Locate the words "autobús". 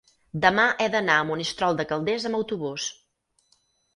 2.39-2.87